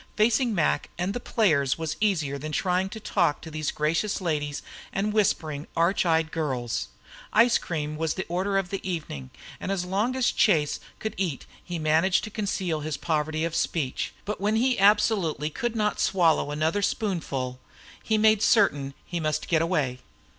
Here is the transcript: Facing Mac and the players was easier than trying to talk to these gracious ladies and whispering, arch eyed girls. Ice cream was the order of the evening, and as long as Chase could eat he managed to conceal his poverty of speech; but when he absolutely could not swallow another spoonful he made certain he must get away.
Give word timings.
Facing 0.17 0.55
Mac 0.55 0.89
and 0.97 1.13
the 1.13 1.19
players 1.19 1.77
was 1.77 1.95
easier 1.99 2.39
than 2.39 2.51
trying 2.51 2.89
to 2.89 2.99
talk 2.99 3.39
to 3.41 3.51
these 3.51 3.69
gracious 3.69 4.19
ladies 4.19 4.63
and 4.91 5.13
whispering, 5.13 5.67
arch 5.77 6.07
eyed 6.07 6.31
girls. 6.31 6.87
Ice 7.33 7.59
cream 7.59 7.95
was 7.97 8.15
the 8.15 8.25
order 8.27 8.57
of 8.57 8.71
the 8.71 8.81
evening, 8.81 9.29
and 9.59 9.71
as 9.71 9.85
long 9.85 10.15
as 10.15 10.31
Chase 10.31 10.79
could 10.97 11.13
eat 11.17 11.45
he 11.63 11.77
managed 11.77 12.23
to 12.23 12.31
conceal 12.31 12.79
his 12.79 12.97
poverty 12.97 13.45
of 13.45 13.53
speech; 13.53 14.11
but 14.25 14.41
when 14.41 14.55
he 14.55 14.79
absolutely 14.79 15.51
could 15.51 15.75
not 15.75 15.99
swallow 15.99 16.49
another 16.49 16.81
spoonful 16.81 17.59
he 18.01 18.17
made 18.17 18.41
certain 18.41 18.95
he 19.05 19.19
must 19.19 19.47
get 19.47 19.61
away. 19.61 19.99